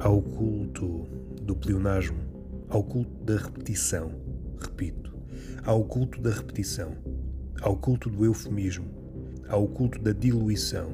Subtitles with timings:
[0.00, 1.08] ao culto
[1.42, 2.18] do pleonasmo,
[2.68, 4.12] ao culto da repetição,
[4.60, 5.12] repito,
[5.64, 6.92] ao culto da repetição,
[7.60, 8.86] ao culto do eufemismo,
[9.48, 10.90] ao culto da diluição,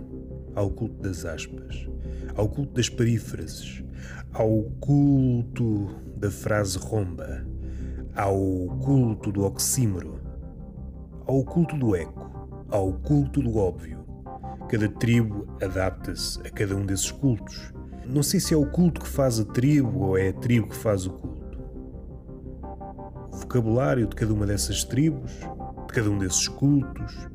[0.54, 1.86] ao culto das aspas,
[2.34, 3.84] ao culto das perífrases,
[4.32, 7.46] ao culto da frase romba,
[8.16, 8.38] ao
[8.80, 10.18] culto do oxímoro,
[11.26, 14.02] ao culto do eco, ao culto do óbvio.
[14.70, 17.73] Cada tribo adapta-se a cada um desses cultos.
[18.06, 20.76] Não sei se é o culto que faz a tribo ou é a tribo que
[20.76, 21.58] faz o culto.
[23.32, 25.30] O vocabulário de cada uma dessas tribos,
[25.86, 27.28] de cada um desses cultos,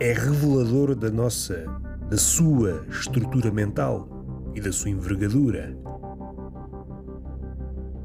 [0.00, 1.64] é revelador da nossa,
[2.08, 4.08] da sua estrutura mental
[4.54, 5.76] e da sua envergadura.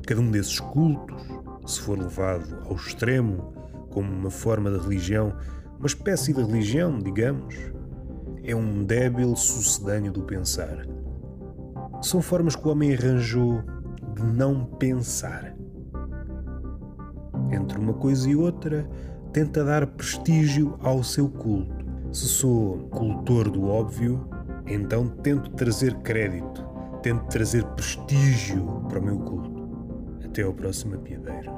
[0.06, 1.24] Cada um desses cultos,
[1.66, 3.52] se for levado ao extremo
[3.90, 5.34] como uma forma de religião,
[5.80, 7.56] uma espécie de religião, digamos,
[8.44, 10.86] é um débil sucedâneo do pensar.
[12.06, 13.64] São formas que o homem arranjou
[14.14, 15.56] de não pensar.
[17.52, 18.88] Entre uma coisa e outra,
[19.34, 21.84] tenta dar prestígio ao seu culto.
[22.12, 24.30] Se sou cultor do óbvio,
[24.68, 26.64] então tento trazer crédito,
[27.02, 29.68] tento trazer prestígio para o meu culto.
[30.24, 31.54] Até ao próximo piadeiro.